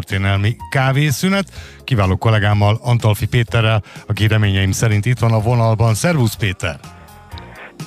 történelmi 0.00 0.56
kávészünet. 0.70 1.44
Kiváló 1.84 2.16
kollégámmal, 2.16 2.78
Antalfi 2.82 3.26
Péterrel, 3.26 3.82
aki 4.06 4.26
reményeim 4.26 4.70
szerint 4.72 5.06
itt 5.06 5.18
van 5.18 5.32
a 5.32 5.40
vonalban. 5.40 5.94
Szervusz 5.94 6.34
Péter! 6.34 6.76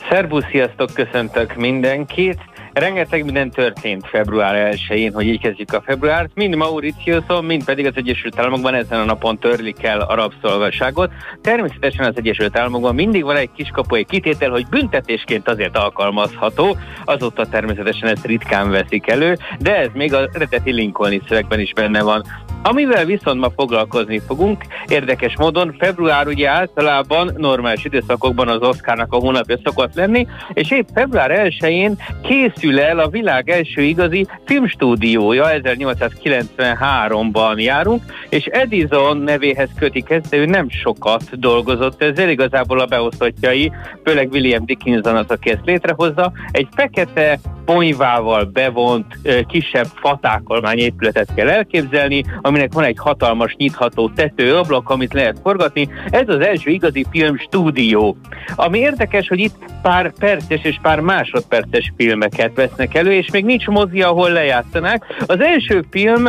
Szervusz, 0.10 0.46
sziasztok, 0.52 0.94
köszöntök 0.94 1.56
mindenkit! 1.56 2.40
Rengeteg 2.74 3.26
minden 3.26 3.50
történt 3.50 4.08
február 4.08 4.76
1-én, 4.76 5.14
hogy 5.14 5.26
így 5.26 5.40
kezdjük 5.40 5.74
a 5.74 5.82
februárt. 5.82 6.32
Mind 6.34 6.56
Mauritiuson, 6.56 7.46
mind 7.46 7.66
pedig 7.66 7.86
az 7.86 7.94
Egyesült 7.96 8.40
Államokban 8.40 8.74
ezen 8.74 9.00
a 9.00 9.06
napon 9.06 9.40
törlik 9.40 9.84
el 9.84 10.00
a 10.00 10.16
rabszolgasságot. 10.16 11.12
Természetesen 11.42 12.06
az 12.06 12.14
Egyesült 12.16 12.58
Államokban 12.58 12.96
mindig 12.96 13.24
van 13.24 13.36
egy 13.36 13.50
kiskapu, 13.56 14.06
kitétel, 14.06 14.50
hogy 14.50 14.68
büntetésként 14.68 15.48
azért 15.48 15.78
alkalmazható. 15.78 16.78
Azóta 17.06 17.46
természetesen 17.46 18.10
ezt 18.10 18.26
ritkán 18.26 18.70
veszik 18.70 19.08
elő, 19.08 19.38
de 19.60 19.76
ez 19.76 19.90
még 19.94 20.14
az 20.14 20.30
eredeti 20.34 20.72
Lincolni 20.72 21.22
szövegben 21.28 21.60
is 21.60 21.74
benne 21.74 22.02
van. 22.02 22.24
Amivel 22.66 23.06
viszont 23.06 23.40
ma 23.40 23.50
foglalkozni 23.56 24.22
fogunk, 24.28 24.64
érdekes 24.88 25.36
módon 25.38 25.76
február 25.80 26.28
ugye 26.28 26.50
általában 26.50 27.32
normális 27.38 27.86
időszakokban 27.86 28.48
az 28.48 28.62
Oscarnak 28.62 29.14
a 29.14 29.16
hónapja 29.16 29.58
szokott 29.64 29.96
lenni, 29.96 30.28
és 30.54 30.72
épp 30.72 30.88
február 30.94 31.52
1-én 31.60 31.96
készül 32.22 32.80
el 32.80 33.00
a 33.00 33.10
világ 33.10 33.50
első 33.50 33.82
igazi 33.82 34.28
filmstúdiója, 34.46 35.46
1893-ban 35.50 37.62
járunk, 37.62 38.02
és 38.30 38.46
Edison 38.46 39.18
nevéhez 39.18 39.70
kötik 39.80 40.10
ezt, 40.10 40.30
de 40.30 40.38
ő 40.38 40.46
nem 40.46 40.70
sokat 40.70 41.40
dolgozott 41.40 42.02
ezzel, 42.02 42.30
igazából 42.30 42.80
a 42.80 42.86
beosztottjai, 42.86 43.72
főleg 44.04 44.32
William 44.32 44.66
Dickinson 44.66 45.16
az, 45.16 45.30
aki 45.30 45.50
ezt 45.50 45.66
létrehozza, 45.66 46.32
egy 46.52 46.68
fekete 46.76 47.40
ponyvával 47.66 48.44
bevont 48.44 49.06
kisebb 49.48 49.88
fatákolmányépületet 49.96 51.34
kell 51.36 51.50
elképzelni, 51.50 52.24
aminek 52.54 52.74
van 52.74 52.84
egy 52.84 52.98
hatalmas 53.00 53.56
nyitható 53.58 54.10
tetőablak, 54.10 54.90
amit 54.90 55.14
lehet 55.14 55.38
forgatni. 55.44 55.90
Ez 56.10 56.30
az 56.30 56.40
első 56.40 56.70
igazi 56.70 57.06
film 57.12 57.38
stúdió. 57.38 58.18
Ami 58.56 58.80
érdekes, 58.80 59.28
hogy 59.28 59.40
itt 59.40 59.56
pár 59.82 60.14
perces 60.20 60.64
és 60.64 60.76
pár 60.82 61.00
másodperces 61.00 61.94
filmeket 61.98 62.52
vesznek 62.56 62.96
elő, 62.96 63.14
és 63.14 63.32
még 63.32 63.46
nincs 63.46 63.68
mozi, 63.68 64.02
ahol 64.02 64.30
lejátszanák. 64.30 65.06
Az 65.26 65.42
első 65.42 65.84
film 65.90 66.26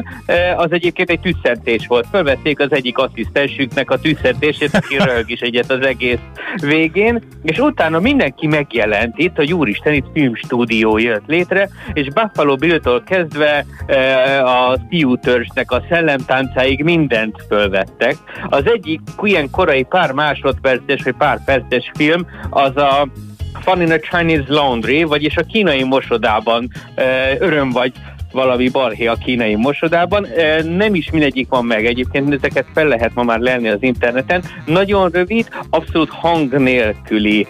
az 0.57 0.73
egyébként 0.73 1.11
egy 1.11 1.21
tűzszentés 1.21 1.87
volt. 1.87 2.07
Fölvették 2.11 2.61
az 2.61 2.73
egyik 2.73 2.99
asszisztensüknek 2.99 3.91
a 3.91 3.99
tűzszentését, 3.99 4.75
aki 4.75 4.97
röhög 5.05 5.31
is 5.31 5.41
egyet 5.41 5.71
az 5.71 5.87
egész 5.87 6.19
végén, 6.61 7.23
és 7.43 7.59
utána 7.59 8.01
mindenki 8.01 8.47
megjelent 8.47 9.19
itt, 9.19 9.39
a 9.39 9.53
Úristen 9.53 9.93
itt 9.93 10.07
filmstúdió 10.13 10.99
jött 10.99 11.27
létre, 11.27 11.69
és 11.93 12.07
Buffalo 12.07 12.57
Bill-től 12.57 13.03
kezdve 13.05 13.65
e, 13.87 14.45
a 14.45 14.79
fiútörzsnek 14.89 15.71
a 15.71 15.83
szellemtáncáig 16.15 16.83
mindent 16.83 17.45
fölvettek. 17.49 18.17
Az 18.49 18.67
egyik 18.67 19.01
ilyen 19.23 19.51
korai 19.51 19.83
pár 19.83 20.13
másodperces 20.13 21.03
vagy 21.05 21.15
pár 21.19 21.45
perces 21.45 21.91
film 21.95 22.27
az 22.51 22.77
a 22.77 23.09
Fun 23.61 23.81
in 23.81 23.93
a 23.93 23.99
Chinese 23.99 24.53
Laundry, 24.53 25.03
vagyis 25.03 25.37
a 25.37 25.43
kínai 25.43 25.85
mosodában 25.85 26.71
e, 26.95 27.37
öröm 27.39 27.71
vagy 27.71 27.93
valami 28.35 28.69
balhé 28.69 29.07
a 29.07 29.15
kínai 29.15 29.55
mosodában. 29.55 30.27
Nem 30.77 30.95
is 30.95 31.11
mindegyik 31.11 31.49
van 31.49 31.65
meg 31.65 31.87
egyébként, 31.87 32.35
ezeket 32.35 32.67
fel 32.75 32.87
lehet 32.87 33.15
ma 33.15 33.23
már 33.23 33.39
lenni 33.39 33.69
az 33.69 33.83
interneten. 33.83 34.43
Nagyon 34.65 35.11
rövid, 35.11 35.49
abszolút 35.71 36.11
hang 36.11 36.59
nélküli 36.59 37.47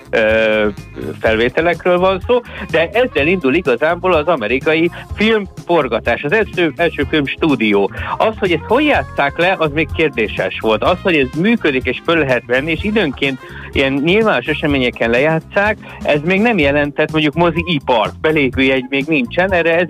felvételekről 1.20 1.98
van 1.98 2.20
szó, 2.26 2.40
de 2.70 2.88
ezzel 2.92 3.26
indul 3.26 3.54
igazából 3.54 4.12
az 4.12 4.26
amerikai 4.26 4.90
filmforgatás, 5.14 6.22
az 6.22 6.32
első, 6.32 6.72
első 6.76 7.06
film 7.08 7.26
stúdió. 7.26 7.90
Az, 8.16 8.34
hogy 8.38 8.52
ezt 8.52 8.62
hogy 8.68 8.84
játszák 8.84 9.38
le, 9.38 9.54
az 9.58 9.70
még 9.72 9.88
kérdéses 9.96 10.58
volt. 10.60 10.84
Az, 10.84 10.96
hogy 11.02 11.16
ez 11.16 11.40
működik 11.40 11.84
és 11.84 12.00
föl 12.04 12.18
lehet 12.18 12.42
venni, 12.46 12.70
és 12.70 12.84
időnként 12.84 13.38
ilyen 13.72 13.92
nyilvános 13.92 14.46
eseményeken 14.46 15.10
lejátszák, 15.10 15.76
ez 16.02 16.20
még 16.24 16.40
nem 16.40 16.58
jelentett 16.58 17.12
mondjuk 17.12 17.34
mozi 17.34 17.64
ipart, 17.66 18.20
belépőjegy 18.20 18.84
még 18.88 19.04
nincsen, 19.06 19.52
erre 19.52 19.86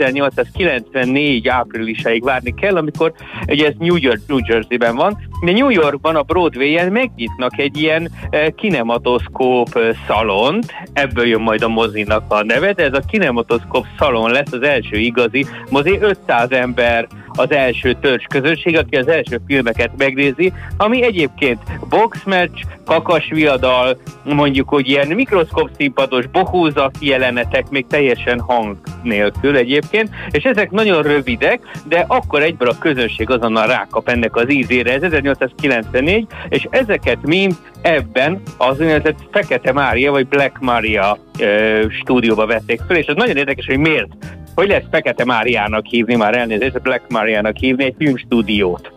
1894 0.93 1.49
áprilisáig 1.49 2.25
várni 2.25 2.55
kell, 2.55 2.77
amikor 2.77 3.13
ugye 3.49 3.67
ez 3.67 3.75
New, 3.79 3.97
York, 3.97 4.21
New 4.27 4.39
Jersey-ben 4.47 4.97
van, 4.97 5.19
de 5.45 5.53
New 5.53 5.69
Yorkban 5.69 6.17
a 6.17 6.23
Broadway-en 6.23 6.93
megnyitnak 6.93 7.59
egy 7.59 7.77
ilyen 7.77 8.11
eh, 8.31 8.47
kinematoszkóp 8.57 9.77
eh, 9.77 9.97
szalont, 10.07 10.73
ebből 10.93 11.27
jön 11.27 11.41
majd 11.41 11.63
a 11.63 11.69
mozinak 11.69 12.25
a 12.29 12.43
neve, 12.43 12.73
de 12.73 12.85
ez 12.85 12.93
a 12.93 13.03
kinematoszkóp 13.09 13.87
szalon 13.99 14.31
lesz 14.31 14.53
az 14.53 14.63
első 14.63 14.97
igazi 14.97 15.47
mozi, 15.71 15.99
500 16.01 16.51
ember 16.51 17.07
az 17.37 17.51
első 17.51 17.93
törzs 18.01 18.25
közösség, 18.29 18.77
aki 18.77 18.97
az 18.97 19.09
első 19.09 19.41
filmeket 19.47 19.91
megnézi, 19.97 20.53
ami 20.77 21.03
egyébként 21.03 21.61
boxmatch, 21.89 22.65
kakas 22.85 23.29
viadal, 23.31 23.97
mondjuk, 24.25 24.69
hogy 24.69 24.89
ilyen 24.89 25.07
mikroszkop 25.07 25.71
színpados 25.77 26.27
bohózat 26.27 26.97
jelenetek, 27.01 27.69
még 27.69 27.87
teljesen 27.87 28.41
hang 28.41 28.77
nélkül 29.03 29.57
egyébként, 29.57 30.11
és 30.31 30.45
ezek 30.45 30.71
nagyon 30.71 31.03
rövidek, 31.03 31.61
de 31.89 32.05
akkor 32.09 32.43
egyből 32.43 32.69
a 32.69 32.79
közönség 32.79 33.31
azonnal 33.31 33.67
rákap 33.67 34.09
ennek 34.09 34.37
az 34.37 34.53
ízére. 34.53 34.93
Ez 34.93 35.03
1894, 35.39 36.27
és 36.49 36.67
ezeket 36.71 37.19
mind 37.23 37.55
ebben 37.83 38.43
az 38.59 38.81
úgynevezett 38.81 39.19
Fekete 39.31 39.73
Mária, 39.73 40.11
vagy 40.11 40.27
Black 40.27 40.61
Maria 40.61 41.19
ö, 41.39 41.85
stúdióba 41.91 42.47
vették 42.47 42.81
föl, 42.87 42.97
és 42.97 43.07
ez 43.07 43.17
nagyon 43.17 43.37
érdekes, 43.37 43.67
hogy 43.67 43.79
miért 43.79 44.09
hogy 44.55 44.69
lesz 44.69 44.83
Fekete 44.91 45.25
Máriának 45.25 45.87
hívni, 45.87 46.15
már 46.15 46.37
elnézést, 46.37 46.83
Black 46.83 47.09
Máriának 47.09 47.57
hívni 47.57 47.85
egy 47.85 47.95
filmstúdiót. 47.99 48.93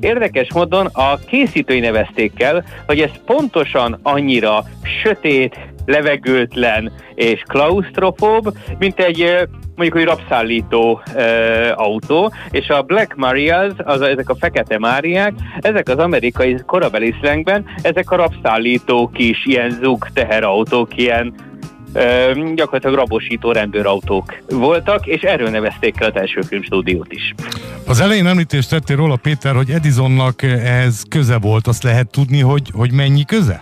Érdekes 0.00 0.52
módon 0.52 0.86
a 0.86 1.18
készítői 1.26 1.80
nevezték 1.80 2.42
el, 2.42 2.64
hogy 2.86 3.00
ez 3.00 3.10
pontosan 3.24 3.98
annyira 4.02 4.64
sötét, 5.02 5.58
levegőtlen 5.84 6.92
és 7.14 7.42
klaustrofób, 7.46 8.56
mint 8.78 9.00
egy 9.00 9.48
mondjuk, 9.76 9.98
hogy 9.98 10.16
rabszállító 10.16 11.02
e, 11.14 11.72
autó, 11.72 12.32
és 12.50 12.68
a 12.68 12.82
Black 12.82 13.14
Marias, 13.14 13.72
az, 13.84 14.00
ezek 14.00 14.28
a 14.28 14.36
fekete 14.36 14.78
máriák, 14.78 15.32
ezek 15.60 15.88
az 15.88 15.98
amerikai 15.98 16.56
korabeli 16.66 17.14
szlengben, 17.20 17.64
ezek 17.82 18.10
a 18.10 18.16
rabszállító 18.16 19.10
kis 19.14 19.44
ilyen 19.44 19.70
zug 19.70 20.08
teherautók, 20.12 20.96
ilyen 20.96 21.34
gyakorlatilag 22.54 22.96
rabosító 22.96 23.52
rendőrautók 23.52 24.36
voltak, 24.48 25.06
és 25.06 25.22
erről 25.22 25.48
nevezték 25.48 26.00
el 26.00 26.10
az 26.10 26.20
első 26.20 26.40
filmstúdiót 26.40 27.12
is. 27.12 27.34
Az 27.86 28.00
elején 28.00 28.26
említést 28.26 28.70
tettél 28.70 28.96
róla, 28.96 29.16
Péter, 29.16 29.54
hogy 29.54 29.70
Edisonnak 29.70 30.42
ez 30.64 31.02
köze 31.08 31.38
volt. 31.38 31.66
Azt 31.66 31.82
lehet 31.82 32.10
tudni, 32.10 32.40
hogy, 32.40 32.70
hogy 32.72 32.92
mennyi 32.92 33.24
köze? 33.24 33.60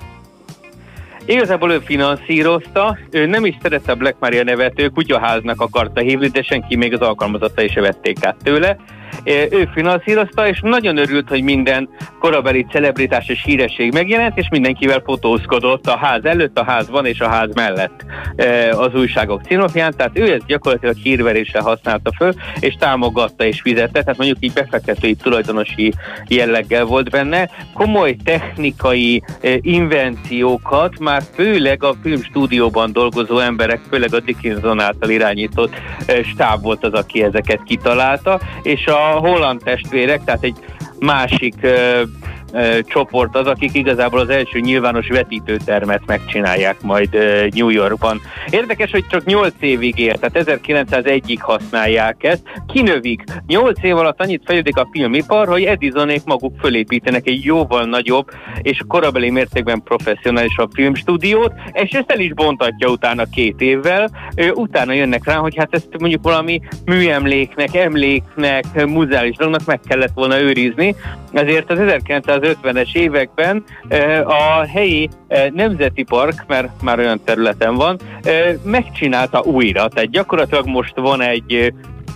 Igazából 1.26 1.72
ő 1.72 1.78
finanszírozta, 1.78 2.98
ő 3.10 3.26
nem 3.26 3.44
is 3.44 3.54
szerette 3.62 3.92
a 3.92 3.94
Black 3.94 4.16
Maria 4.18 4.44
nevet, 4.44 4.80
ő 4.80 4.88
kutyaháznak 4.88 5.60
akarta 5.60 6.00
hívni, 6.00 6.28
de 6.28 6.42
senki 6.42 6.76
még 6.76 6.92
az 6.92 7.00
alkalmazottai 7.00 7.68
se 7.68 7.80
vették 7.80 8.24
át 8.24 8.36
tőle 8.42 8.76
ő 9.24 9.68
finanszírozta, 9.74 10.48
és 10.48 10.60
nagyon 10.62 10.96
örült, 10.96 11.28
hogy 11.28 11.42
minden 11.42 11.88
korabeli 12.18 12.66
celebritás 12.70 13.28
és 13.28 13.42
híresség 13.44 13.92
megjelent, 13.92 14.38
és 14.38 14.48
mindenkivel 14.50 15.02
fotózkodott 15.04 15.86
a 15.86 15.96
ház 15.96 16.24
előtt, 16.24 16.58
a 16.58 16.64
házban 16.64 17.06
és 17.06 17.20
a 17.20 17.28
ház 17.28 17.54
mellett 17.54 18.04
az 18.70 18.94
újságok 18.94 19.42
címlapján, 19.42 19.94
tehát 19.96 20.18
ő 20.18 20.32
ezt 20.32 20.46
gyakorlatilag 20.46 20.96
hírverésre 20.96 21.60
használta 21.60 22.12
föl, 22.16 22.32
és 22.60 22.74
támogatta 22.78 23.44
és 23.44 23.60
fizette, 23.60 24.00
tehát 24.00 24.16
mondjuk 24.16 24.38
így 24.40 24.52
befektetői 24.52 25.14
tulajdonosi 25.14 25.92
jelleggel 26.28 26.84
volt 26.84 27.10
benne. 27.10 27.48
Komoly 27.74 28.16
technikai 28.24 29.22
invenciókat 29.60 30.98
már 30.98 31.22
főleg 31.34 31.82
a 31.82 31.94
filmstúdióban 32.02 32.92
dolgozó 32.92 33.38
emberek, 33.38 33.80
főleg 33.90 34.14
a 34.14 34.20
Dickinson 34.20 34.80
által 34.80 35.10
irányított 35.10 35.74
stáb 36.32 36.62
volt 36.62 36.84
az, 36.84 36.92
aki 36.92 37.22
ezeket 37.22 37.62
kitalálta, 37.62 38.40
és 38.62 38.86
a 38.86 39.03
holland 39.12 39.60
testvérek, 39.64 40.24
tehát 40.24 40.42
egy 40.42 40.56
másik 40.98 41.54
csoport 42.86 43.36
az, 43.36 43.46
akik 43.46 43.74
igazából 43.74 44.20
az 44.20 44.28
első 44.28 44.60
nyilvános 44.60 45.08
vetítőtermet 45.08 46.02
megcsinálják 46.06 46.82
majd 46.82 47.08
New 47.54 47.68
Yorkban. 47.68 48.20
Érdekes, 48.50 48.90
hogy 48.90 49.06
csak 49.06 49.24
8 49.24 49.52
évig 49.60 49.98
ér, 49.98 50.18
tehát 50.18 50.48
1901-ig 50.48 51.38
használják 51.38 52.24
ezt, 52.24 52.42
kinövik. 52.72 53.22
8 53.46 53.82
év 53.82 53.96
alatt 53.96 54.20
annyit 54.20 54.42
fejlődik 54.44 54.76
a 54.76 54.88
filmipar, 54.92 55.48
hogy 55.48 55.62
Edisonék 55.62 56.24
maguk 56.24 56.58
fölépítenek 56.60 57.26
egy 57.26 57.44
jóval 57.44 57.84
nagyobb 57.84 58.30
és 58.62 58.80
korabeli 58.88 59.30
mértékben 59.30 59.82
professzionálisabb 59.82 60.70
filmstúdiót, 60.74 61.52
és 61.72 61.90
ezt 61.90 62.10
el 62.10 62.20
is 62.20 62.32
bontatja 62.32 62.88
utána 62.88 63.24
két 63.24 63.60
évvel. 63.60 64.10
Utána 64.54 64.92
jönnek 64.92 65.24
rá, 65.24 65.36
hogy 65.36 65.56
hát 65.56 65.74
ezt 65.74 65.98
mondjuk 65.98 66.22
valami 66.22 66.60
műemléknek, 66.84 67.74
emléknek, 67.74 68.86
muzeális 68.86 69.36
dolognak 69.36 69.66
meg 69.66 69.80
kellett 69.88 70.12
volna 70.14 70.40
őrizni. 70.40 70.94
Ezért 71.34 71.70
az 71.70 71.78
1900 71.78 72.38
1950-es 72.42 72.94
években 72.94 73.64
a 74.24 74.66
helyi 74.66 75.08
nemzeti 75.52 76.02
park, 76.02 76.44
mert 76.46 76.82
már 76.82 76.98
olyan 76.98 77.20
területen 77.24 77.74
van, 77.74 77.98
megcsinálta 78.62 79.40
újra. 79.40 79.88
Tehát 79.88 80.10
gyakorlatilag 80.10 80.66
most 80.66 80.96
van 80.96 81.20
egy 81.20 81.72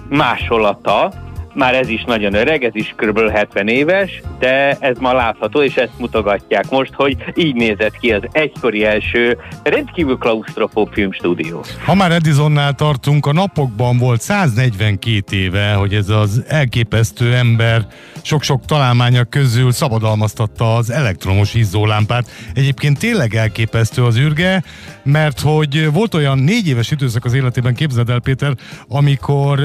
másolata, 0.08 1.12
már 1.58 1.74
ez 1.74 1.88
is 1.88 2.04
nagyon 2.06 2.34
öreg, 2.34 2.64
ez 2.64 2.74
is 2.74 2.94
kb. 2.96 3.30
70 3.30 3.68
éves, 3.68 4.22
de 4.38 4.76
ez 4.80 4.98
ma 4.98 5.12
látható, 5.12 5.62
és 5.62 5.74
ezt 5.74 5.98
mutogatják 5.98 6.70
most, 6.70 6.92
hogy 6.94 7.16
így 7.34 7.54
nézett 7.54 7.98
ki 7.98 8.12
az 8.12 8.22
egykori 8.32 8.84
első 8.84 9.38
rendkívül 9.62 10.16
klaustrofób 10.18 10.92
filmstúdió. 10.92 11.64
Ha 11.84 11.94
már 11.94 12.12
Edisonnál 12.12 12.72
tartunk, 12.72 13.26
a 13.26 13.32
napokban 13.32 13.98
volt 13.98 14.20
142 14.20 15.36
éve, 15.36 15.72
hogy 15.72 15.94
ez 15.94 16.08
az 16.08 16.44
elképesztő 16.48 17.34
ember 17.34 17.86
sok-sok 18.22 18.64
találmánya 18.64 19.24
közül 19.24 19.72
szabadalmaztatta 19.72 20.74
az 20.74 20.90
elektromos 20.90 21.54
izzólámpát. 21.54 22.30
Egyébként 22.54 22.98
tényleg 22.98 23.34
elképesztő 23.34 24.04
az 24.04 24.18
űrge, 24.18 24.62
mert 25.02 25.40
hogy 25.40 25.92
volt 25.92 26.14
olyan 26.14 26.38
négy 26.38 26.68
éves 26.68 26.90
időszak 26.90 27.24
az 27.24 27.34
életében, 27.34 27.74
képzeld 27.74 28.10
el 28.10 28.20
Péter, 28.20 28.52
amikor 28.88 29.60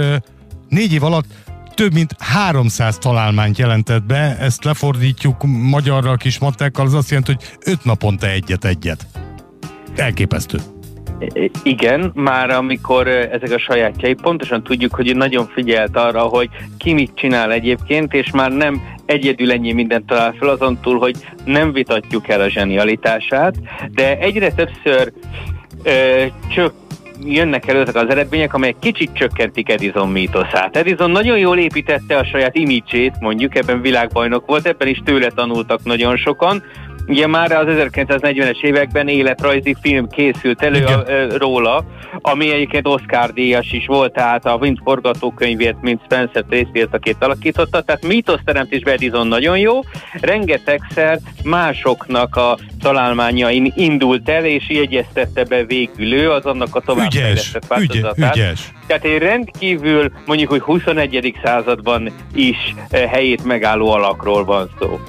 négy 0.69 0.93
év 0.93 1.03
alatt 1.03 1.25
több 1.73 1.93
mint 1.93 2.15
300 2.19 2.97
találmányt 2.97 3.57
jelentett 3.57 4.03
be, 4.03 4.37
ezt 4.39 4.63
lefordítjuk 4.63 5.43
magyarra 5.43 6.15
kis 6.15 6.39
mattekkal, 6.39 6.85
az 6.85 6.93
azt 6.93 7.09
jelenti, 7.09 7.31
hogy 7.33 7.71
öt 7.73 7.83
naponta 7.83 8.27
egyet-egyet. 8.27 9.05
Elképesztő. 9.95 10.57
Igen, 11.63 12.11
már 12.13 12.49
amikor 12.49 13.07
ezek 13.07 13.51
a 13.51 13.59
sajátjai, 13.59 14.13
pontosan 14.13 14.63
tudjuk, 14.63 14.95
hogy 14.95 15.15
nagyon 15.15 15.47
figyelt 15.47 15.97
arra, 15.97 16.21
hogy 16.21 16.49
ki 16.77 16.93
mit 16.93 17.11
csinál 17.15 17.51
egyébként, 17.51 18.13
és 18.13 18.31
már 18.31 18.51
nem 18.51 18.81
egyedül 19.05 19.51
ennyi 19.51 19.71
mindent 19.71 20.05
talál 20.05 20.35
fel, 20.39 20.49
azon 20.49 20.79
túl, 20.81 20.99
hogy 20.99 21.15
nem 21.45 21.71
vitatjuk 21.71 22.27
el 22.27 22.41
a 22.41 22.49
zsenialitását, 22.49 23.55
de 23.91 24.17
egyre 24.17 24.51
többször 24.51 25.13
ö, 25.83 26.25
csök, 26.53 26.73
jönnek 27.25 27.67
elő 27.67 27.81
az 27.81 28.09
eredmények, 28.09 28.53
amelyek 28.53 28.79
kicsit 28.79 29.13
csökkentik 29.13 29.69
Edison 29.69 30.09
mítoszát. 30.09 30.77
Edison 30.77 31.11
nagyon 31.11 31.37
jól 31.37 31.57
építette 31.57 32.17
a 32.17 32.25
saját 32.25 32.55
imidzsét, 32.55 33.19
mondjuk 33.19 33.55
ebben 33.55 33.81
világbajnok 33.81 34.45
volt, 34.45 34.67
ebben 34.67 34.87
is 34.87 35.01
tőle 35.05 35.29
tanultak 35.29 35.83
nagyon 35.83 36.17
sokan, 36.17 36.63
Ugye 37.07 37.27
már 37.27 37.51
az 37.51 37.65
1940-es 37.69 38.61
években 38.61 39.07
életrajzi 39.07 39.75
film 39.81 40.07
készült 40.07 40.61
elő 40.61 40.85
a, 40.85 40.91
a, 40.91 41.37
róla, 41.37 41.85
ami 42.21 42.51
egyébként 42.51 42.87
Oscar 42.87 43.33
díjas 43.33 43.71
is 43.71 43.85
volt, 43.85 44.13
tehát 44.13 44.45
a 44.45 44.55
Wind 44.55 44.77
forgatókönyvét, 44.83 45.75
mint 45.81 46.01
Spencer 46.03 46.43
Tracy 46.49 46.87
akit 46.91 47.23
alakította, 47.23 47.81
tehát 47.81 48.05
mítoszteremtésbe 48.05 48.91
Edison 48.91 49.27
nagyon 49.27 49.57
jó, 49.57 49.79
rengetegszer 50.21 51.19
másoknak 51.43 52.35
a 52.35 52.57
találmányain 52.81 53.71
indult 53.75 54.29
el, 54.29 54.45
és 54.45 54.69
jegyeztette 54.69 55.43
be 55.43 55.63
végül 55.63 56.13
ő 56.13 56.31
az 56.31 56.45
annak 56.45 56.75
a 56.75 56.79
továbbfejlesztett 56.79 57.67
változatát. 57.67 58.35
Ügyes, 58.35 58.35
ügyes. 58.35 58.71
Tehát 58.87 59.03
egy 59.03 59.17
rendkívül, 59.17 60.11
mondjuk, 60.25 60.49
hogy 60.49 60.61
21. 60.61 61.35
században 61.43 62.11
is 62.33 62.75
eh, 62.89 63.09
helyét 63.09 63.43
megálló 63.43 63.91
alakról 63.91 64.45
van 64.45 64.69
szó. 64.79 64.99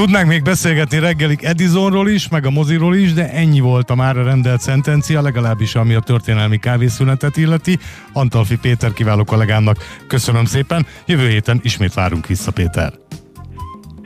Tudnánk 0.00 0.28
még 0.28 0.42
beszélgetni 0.42 0.98
reggelig 0.98 1.44
Edisonról 1.44 2.08
is, 2.08 2.28
meg 2.28 2.46
a 2.46 2.50
moziról 2.50 2.96
is, 2.96 3.12
de 3.12 3.30
ennyi 3.32 3.60
volt 3.60 3.90
a 3.90 3.94
már 3.94 4.16
rendelt 4.16 4.60
szentencia, 4.60 5.22
legalábbis 5.22 5.74
ami 5.74 5.94
a 5.94 6.00
történelmi 6.00 6.58
kávészünetet 6.58 7.36
illeti. 7.36 7.78
Antalfi 8.12 8.56
Péter 8.58 8.92
kiváló 8.92 9.24
kollégámnak 9.24 9.76
köszönöm 10.06 10.44
szépen. 10.44 10.86
Jövő 11.06 11.28
héten 11.28 11.60
ismét 11.62 11.94
várunk 11.94 12.26
vissza, 12.26 12.50
Péter. 12.50 12.92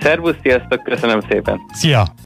Szervusz, 0.00 0.36
sziasztok, 0.42 0.82
köszönöm 0.82 1.20
szépen. 1.28 1.60
Szia! 1.72 2.14